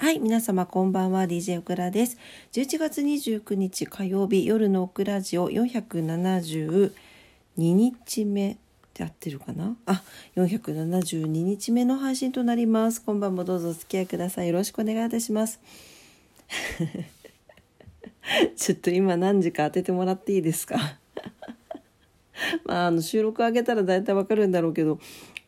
[0.00, 2.18] はい、皆様こんばんは、DJ オクラです。
[2.52, 6.92] 11月29日火曜日夜のオクラジオ472
[7.56, 8.56] 日目っ
[8.94, 9.76] て合ってるかな？
[9.86, 10.04] あ、
[10.36, 13.02] 472日目の配信となります。
[13.02, 14.46] 今晩もどうぞお付き合いください。
[14.46, 15.58] よろしくお願いいたします。
[18.56, 20.76] ちょっと今何時か当ててもらっていいですか？
[22.66, 25.00] まあ、あの収録上げたら大体わかるんだろうけど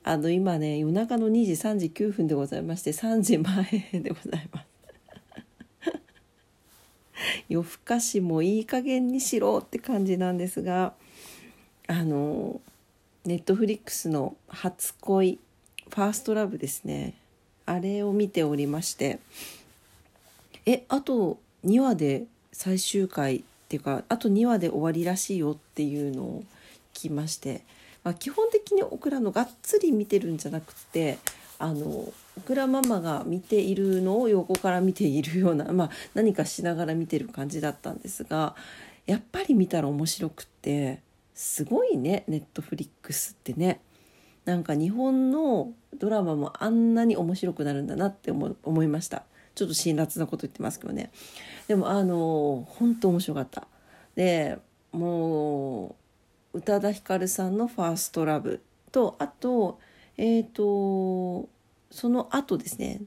[0.03, 4.67] あの今ね夜中の2時3時9分でございまして3時前でございます。
[7.49, 10.95] 夜更かしもいい加減にしろって感じなんですが
[11.87, 12.61] あの
[13.25, 15.39] ネットフリックスの「初恋
[15.89, 17.15] ファーストラブ」ですね。
[17.67, 19.19] あれを見ておりまして。
[20.67, 26.45] えあと2話で最終回っていうかあと2話で終わりらしいよっていうのを
[26.95, 27.63] 聞きまして、
[28.03, 31.19] まあ、基本的にオクラのがっつり見てるんじゃなくて
[31.59, 32.15] あのオ
[32.47, 38.55] クラママが見ているのを横から見ているような、 まあ、何かしながら見てる感じだったんですが
[39.07, 41.01] やっぱり見たら面白くって
[41.35, 43.81] すごいねネットフリックスってね。
[44.47, 49.25] なんか日本のドラマもあんなに面白くなるんだなって思思いました。
[49.55, 51.11] ちょっと辛辣なこと言ってますけどね。
[51.69, 53.67] でもあの本当面白かった。
[54.15, 54.59] で
[54.93, 55.95] もう
[56.55, 58.61] 宇多田ヒカルさんの「ファーストラブ
[58.93, 59.79] とあと
[60.17, 61.49] えっ、と
[61.91, 63.01] その後ですね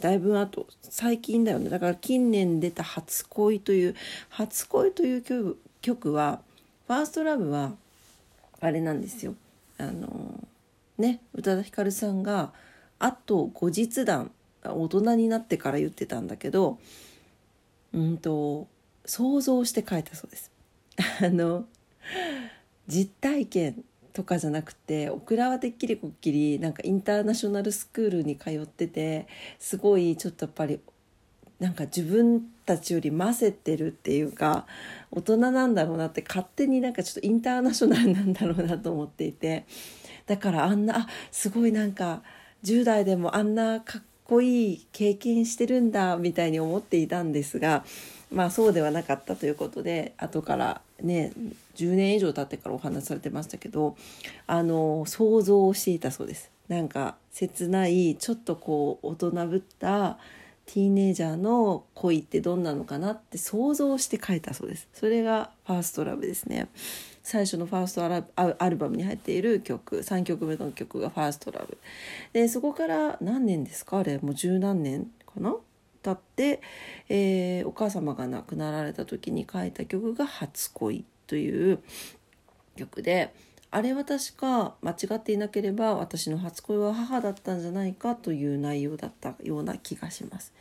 [0.00, 3.94] だいぶ後最近だよねだから近年出た「初恋」という
[4.30, 6.40] 「初恋」という曲曲は
[6.86, 7.72] ファーストラブは
[8.60, 9.34] あれなんですよ
[9.78, 10.46] あの
[10.98, 12.52] ね宇多田ヒカルさんが
[12.98, 14.30] あと後日談
[14.64, 16.78] 大人になってから言ってたんだけど
[17.92, 18.68] うんと
[19.04, 20.50] 想像して書いたそうです。
[21.20, 21.66] あの
[22.86, 29.26] 実体験とかじゃなくてオクラはてっきりこっきりなんかインターナショナルスクールに通ってて
[29.58, 30.80] すごいちょっとやっぱり
[31.58, 34.66] なんか自分たちより混ぜてるっていうか
[35.10, 39.64] 大人なんだろうなって勝手になんかちょっとインターナショナルなんだろうなと思っていて
[40.26, 42.22] だからあんなあすごいなんか
[42.64, 47.84] 10代でもあんなかっこいい経験してるんだみたいに思っていたんですが
[48.32, 51.32] まあそうではなかったということで後からね
[51.74, 53.96] 10年以上経ってからお話しされてましたけど
[54.46, 56.50] あの想像をしていたそうです。
[56.68, 60.18] なんか切ないちょっとこう大人ぶった
[60.64, 64.88] ティーネイジャーの恋ってどんなのかなって想像して書いたそうです。
[64.94, 66.68] それがファーストラブですね。
[67.22, 71.78] 最初のファーストアラアルバムに入っている曲3曲目の曲が「ファーストラブ
[72.32, 73.98] でそこから何年ですか？
[73.98, 75.54] あれもう十何年かな？
[76.02, 76.60] 経って、
[77.08, 81.78] えー、お母様が亡くなられた時に書いた曲が「初恋」という
[82.76, 83.32] 曲で
[83.70, 90.52] あれは確か間違っていなければ私の初恋は母だったんじゃないかという内容だったような気がします。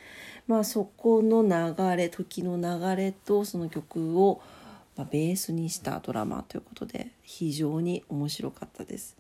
[0.48, 4.42] まあそこの流れ時の流れとその曲を
[4.96, 9.18] まあ、ベースにしたドラマということで非常に面白かったです。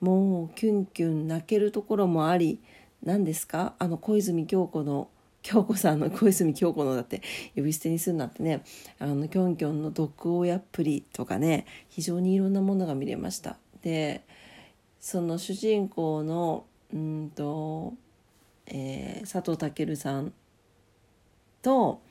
[0.00, 2.60] もうキュンキュン泣けるところもあり
[3.04, 3.74] 何ですか？
[3.78, 5.08] あの小泉京子の
[5.48, 7.22] 京子さんの小泉京子のだって
[7.56, 8.62] 呼び捨てにするなってね
[8.98, 13.56] あのキョンキョンの毒親っぷりとかね非常にいろんなものが見れました。
[13.80, 14.26] で
[15.00, 17.94] その主人公のうんと、
[18.66, 20.34] えー、佐藤健さん
[21.62, 22.02] と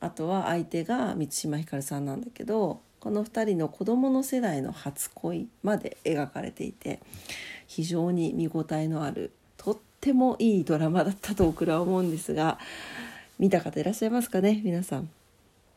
[0.00, 7.00] あとは相手が満島ひかるさんなんだけどこの2人の子どもの世代の初恋まで描かれていて
[7.68, 9.32] 非常に見応えのある
[10.00, 12.58] ってもいいドラマだったと僕らは思うんですが
[13.38, 15.10] 見た方いらっしゃいますかね皆さん。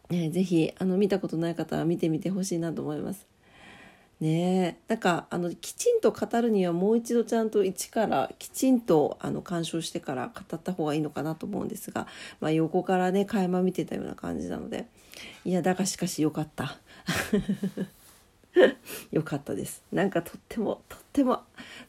[0.10, 3.26] ね、ぜひあの見たことない方は見てみてほしいなと思います。
[4.22, 12.08] ねなんかあのきちんと語るにはもう一度ちゃんと一からきちんとあの鑑賞してから語った方がいいのかなと思うんですが、
[12.40, 14.86] まあ、横からね垣間見てたような感じなので
[15.44, 16.78] いやだがしかしよかった
[19.12, 21.42] よかったですなんかとってもとっても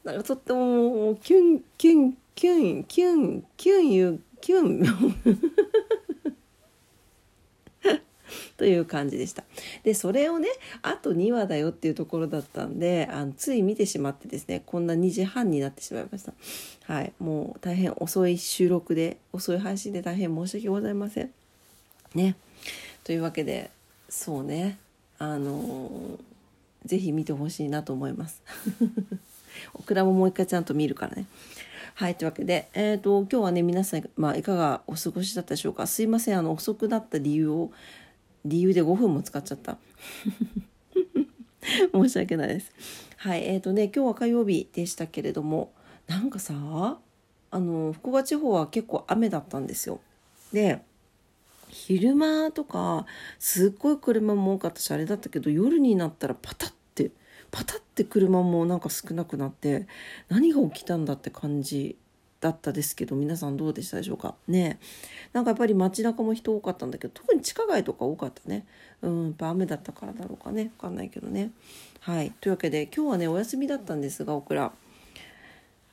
[0.02, 4.82] なんかとってももうキュンキュンキュンキュンキュンいうキュン
[8.56, 9.44] という感じでした。
[9.82, 10.48] でそれをね
[10.82, 16.32] あと2話だよっていうところだったんであのつい見てしまってですねこんな2時半になってしまいました。
[16.84, 21.30] はいもう大変遅い収録で遅い配信で大変申し訳ございません。
[22.14, 22.36] ね
[23.02, 23.70] というわけで
[24.08, 24.78] そうね
[25.18, 26.18] あのー、
[26.84, 28.42] ぜひ見てほしいなと思います。
[29.74, 31.26] オクラももう一回ちゃんと見るからね。
[31.96, 37.70] はいというわけで、えーと、今日はね皆さん、まあ、いかがお過ごしだったでしょうかすいませんあの遅くなった理由を
[38.44, 39.78] 理由で5分も使っちゃった
[41.94, 42.72] 申し訳ないです
[43.16, 45.72] はいえーとね今日は火曜日でしたけれども
[46.08, 46.54] なんかさ
[47.52, 50.00] あの福岡地方は結構雨だったんですよ
[50.52, 50.82] で
[51.74, 53.04] 昼間とか
[53.40, 57.10] すっごい車も多かったしあれだったけど夜になったらパタッて
[57.50, 59.88] パタッて車もなんか少なくなって
[60.28, 61.96] 何が起きたんだって感じ
[62.40, 64.34] だったですけど皆さんどうでしたでしょうか？
[64.46, 64.78] ね
[65.32, 68.66] なんかやっぱり街中も人多かったんだけど特に地下街とか多かったね。
[69.02, 70.64] うんやっぱ雨だったからだろうかね。
[70.64, 71.50] 分かんないけどね。
[72.00, 72.32] はい。
[72.40, 74.72] というわけで今日はねお休みだったんですがオクラ。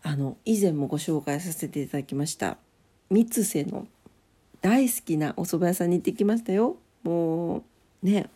[0.04, 2.58] あの以前もご紹介させていただきました。
[3.10, 3.88] 三瀬の
[4.62, 6.78] 大好きなお蕎麦屋さんに行ってきましたよ。
[7.04, 8.30] もうね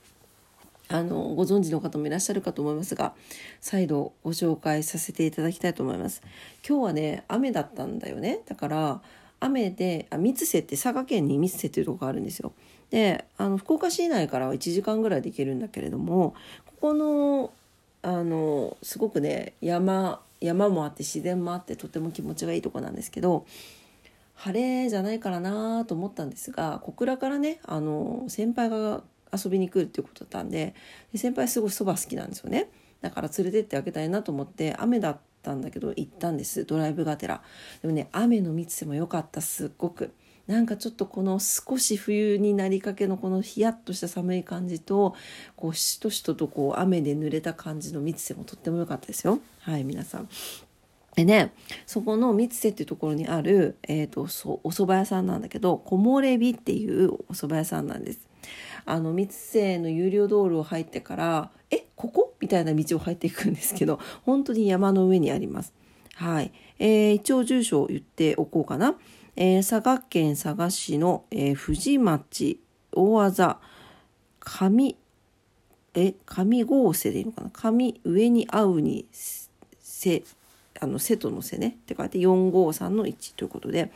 [0.88, 3.14] あのご存知の方もいらっしゃるかと思いますが
[3.60, 6.22] 再度ご紹介させていただきたいと思います。
[6.68, 8.42] 今日はね雨だったんだよね。
[8.46, 9.02] だから
[9.40, 12.54] 雨であ三瀬って佐賀県に三瀬というとこがあるんですよ。
[12.90, 16.36] であの福岡市内からは1時間ぐらいで行けるんだけれども
[16.66, 17.52] ここの
[18.02, 23.46] あのすごくね山山もあって自然もあってとても気持ちがいいとこなんですけど
[24.36, 29.02] 晴れじゃないからなと思ったんですが小倉からねあの先輩が
[29.34, 30.76] 遊びに来るっていうことだったんで
[31.12, 32.70] で先輩すごいそば好きなんですよね。
[33.02, 37.42] だから連れてってあげたいなと思って雨だったんだけど行ったんですドライブがてら。
[37.82, 40.12] でもね雨の三つでも良かったすっごく。
[40.48, 45.16] なんかちょっとこの少し冬になりかけのこのヒヤッとした寒い感じと
[45.56, 49.40] こうしとしととこう雨で濡れた感じの三つでもとっても良かったですよ。
[49.62, 50.30] はい皆さん。
[51.16, 51.54] でね
[51.86, 58.20] そこの三瀬っていうところにある、えーと、そお蕎麦屋さんなんだけど木漏れ日っていうお蕎麦屋さんなんです。
[58.86, 62.36] あの三瀬の有料道路を入ってからえここ？
[62.40, 65.74] みたいな道を入っていくんですけど本当に山の上にあります。
[66.16, 68.96] はい、えー、一応住所を言っておこうかな。
[69.38, 72.60] えー、佐賀県佐賀市の、えー、富士町
[72.92, 73.60] 大あざ
[74.40, 74.96] 上
[75.94, 77.50] え上郷瀬でいいのかな？
[77.50, 80.24] 上上に合うにせ
[80.86, 81.68] あの瀬戸の瀬ね。
[81.68, 83.92] って書いて453の1ということで。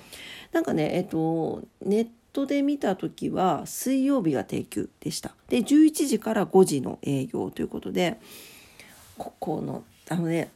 [0.51, 5.35] なんかねえっとネットで見た時は水曜日が定休でした。
[5.47, 8.19] で11時から5時の営業ということで
[9.17, 10.51] ここのあのね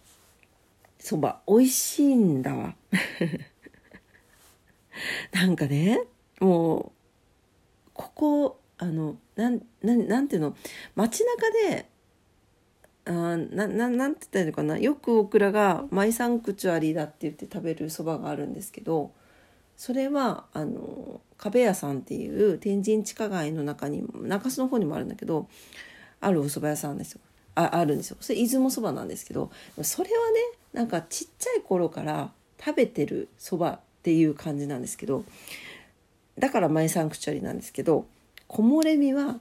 [1.00, 2.75] そば美味しいんだわ。
[5.31, 6.01] なんかね
[6.39, 6.91] もう
[7.94, 10.56] ここあのなんなんなんていうの？
[10.95, 11.86] 街中で
[13.05, 14.77] あなななんて言ったらいいのかな？
[14.77, 19.11] よくオクラがマイサンクチュアリーだって言って食べるそばがあるんですけど
[19.75, 25.47] それはあの壁屋さんっていう天神地下街の中に中洲の方にもあるんだけど
[26.21, 27.21] あるお蕎麦屋さんですよ。
[27.55, 28.17] ああるんですよ。
[28.21, 29.51] それ出雲そばなんですけど
[29.81, 30.39] それはね
[30.71, 32.31] なんかちっちゃい頃から
[32.63, 35.25] 食べてるそばっていう感じなんですけど
[36.39, 38.05] だからマイサンクチュアリーなんですけど
[38.47, 39.39] 木漏れ日は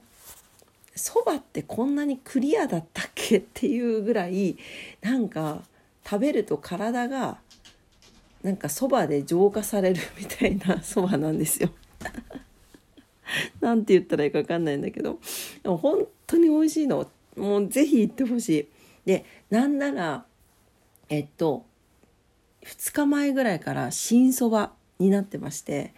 [0.95, 4.57] そばってこんなにクリアだったっけっていうぐらい
[5.01, 5.63] なんか
[6.05, 7.39] 食べると体が
[8.43, 11.69] なんかそばで浄化されるみたいな そばなんですよ。
[13.61, 15.19] なんて言ったらいいか分かんないんだけど
[15.63, 18.67] でも本当に美味しいのもうぜひ行ってほしい。
[19.05, 20.25] でなんなら
[21.09, 21.65] えっと
[22.63, 25.93] 2日前ぐらいから新そばになってまして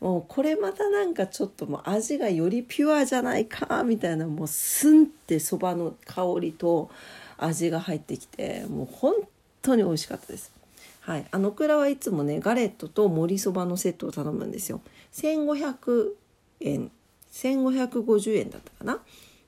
[0.00, 6.90] もうこれまたなんかちょっともう味がよりピュアじゃないかみたいなもうスンってそばの香りと
[7.36, 9.14] 味が入ってきてもう本
[9.62, 10.52] 当に美味しかったです。
[11.00, 14.80] はい、あのくらはいつもねガレットと盛りそばのセットを頼むんですよ。
[15.14, 16.08] 1500
[16.60, 16.90] 円
[17.32, 19.00] 1550円だったかな。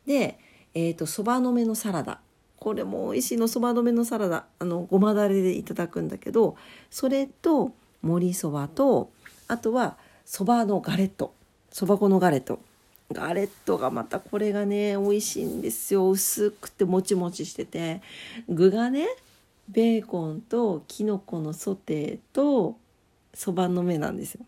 [0.06, 0.38] で
[0.74, 2.20] えっ、ー、とそばのめのサラダ
[2.58, 6.56] これも美味しいのそばのめのサラダあのごまだれでいただくんだけど
[6.90, 7.72] それと
[8.02, 9.10] 盛りそばと
[9.48, 9.96] あとは
[10.30, 11.34] そばのガレット。
[11.72, 12.60] そば粉のガレット。
[13.10, 16.08] ガレットがまたこれがね美味しいんですよ。
[16.08, 18.00] 薄くてもちもちしてて。
[18.48, 19.08] 具がね
[19.68, 22.76] ベーコンときのこのソテーと
[23.34, 24.46] そばの芽なんですよ。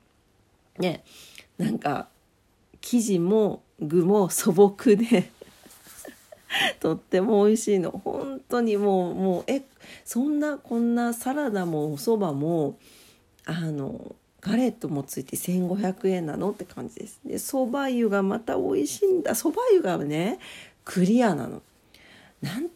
[0.79, 1.03] ね
[1.59, 2.07] なんか
[2.81, 5.33] 生地も具も素朴で。
[6.79, 7.91] とっても美味しいの。
[7.91, 9.62] 本当にもうもうえ
[10.05, 12.79] そんなこんなサラダもおそばも
[13.47, 17.21] あのガレットもついて1500円なのって感じです。
[17.25, 19.35] で、蕎麦湯がまた美味しいんだ。
[19.35, 20.41] 蕎麦湯がね、
[20.85, 21.63] クリアなの。
[22.43, 22.69] なん、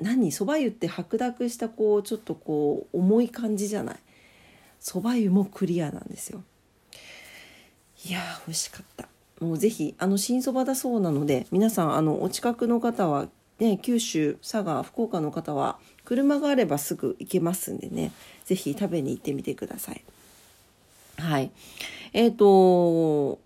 [0.00, 0.30] 何？
[0.30, 3.96] 蕎麦湯って白濁したこう、ちょっとこう、重い感じじゃない。
[4.80, 6.44] 蕎麦湯もクリアなんですよ。
[8.06, 9.08] いやー、美味しかった。
[9.40, 18.12] もうぜひ、あの、新そばだそうなので、皆さん、あの、お近くの方は、ね、九州、佐賀、福岡の方は、車があればすぐ行けますんでね、
[18.44, 20.04] ぜひ食べに行ってみてください。
[21.18, 21.50] はい。
[22.12, 23.38] えっ、ー、と、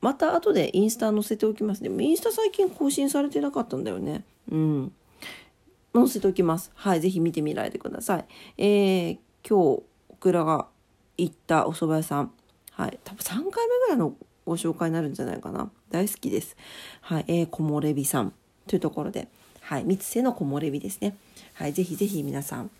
[0.00, 2.04] また後でインスタ載せておきますね。
[2.04, 4.24] インスタ最近更新されてなかったんだよね。
[4.50, 4.92] うん。
[5.94, 6.70] 載せておきます。
[6.74, 7.00] はい。
[7.00, 8.24] ぜひ見てみられてください。
[8.58, 9.18] えー、
[9.48, 10.66] 今日、オクラが
[11.16, 12.32] 行ったお蕎麦屋さん。
[12.72, 12.98] はい。
[13.04, 14.14] 多分3回目ぐらいの
[14.48, 16.56] ご紹介になるんじゃないかな大好きです
[17.02, 18.32] はいえー、木漏れ日さん
[18.66, 19.28] というところで
[19.60, 21.16] はい三つ瀬の木漏れ日ですね
[21.54, 22.70] はいぜひぜひ皆さん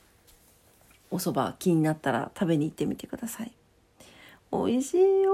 [1.10, 3.52] お蕎麦気になったら食べに行ってみてください
[4.52, 5.32] 美味しいよ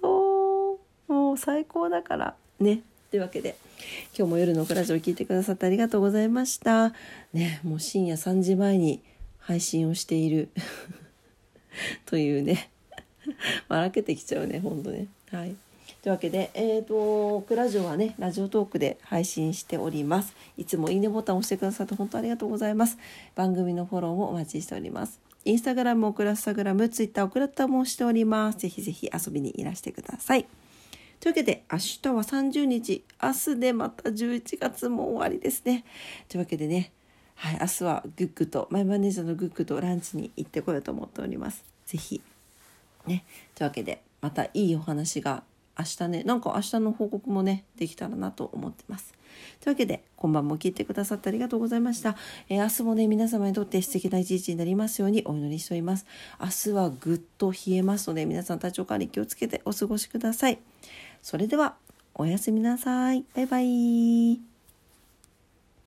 [0.00, 1.12] 本当。
[1.12, 2.34] もう最高だから。
[2.60, 2.82] ね。
[3.10, 3.56] というわけで
[4.18, 6.92] 今日も夜のクラジオを聞いてくださってありがとうございました。
[7.32, 9.00] ねもう深夜3時前に
[9.38, 10.48] 配信をしている。
[12.06, 12.70] というね。
[13.68, 15.06] 笑けてきちゃうねほんとね。
[15.30, 15.56] はい。
[16.02, 20.34] というわけで、えーと、クラジオはねラジオトークで配信しております。
[20.56, 22.98] いつもいいねボタンを押してくださって本当ありがとうございます。
[23.34, 25.20] 番組のフォローもお待ちしております。
[25.46, 28.58] インスタグラム、オクラスタグラム、ツイッター、オクラッタもしております。
[28.58, 30.48] ぜひぜひ遊びにいらしてください。
[31.20, 35.84] というわけで、明日は30日、明日でまた11月も終わりですね。
[36.28, 36.90] というわけでね、
[37.36, 41.64] はい、明日はグッグと、マイマネージャーのグッグとランチに行ってこようと思っております。
[41.86, 42.20] ぜひ。
[43.06, 43.24] ね。
[43.54, 45.44] というわけで、またいいお話が
[45.78, 49.12] 明日ね、なんか明日の報告もね、できたらなと思ってます。
[49.60, 52.16] というわけで、今晩も聞いてくださってありがとうございました。
[52.48, 56.06] えー、明日もね、皆様にとって素敵な一日になりますようにお祈りしております。
[56.40, 60.58] 明日はぐっと冷えますので、皆さん体調管理気をつけてお過ごしください。
[61.22, 61.76] それでは、
[62.14, 63.24] おやすみなさい。
[63.34, 64.55] バイバイ。